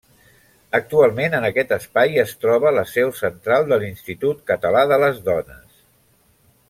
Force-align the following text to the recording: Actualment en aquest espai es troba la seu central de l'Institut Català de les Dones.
Actualment 0.77 1.35
en 1.39 1.43
aquest 1.49 1.73
espai 1.77 2.17
es 2.23 2.33
troba 2.45 2.71
la 2.77 2.85
seu 2.93 3.11
central 3.19 3.69
de 3.73 3.79
l'Institut 3.85 4.43
Català 4.53 4.83
de 4.95 4.99
les 5.05 5.21
Dones. 5.29 5.69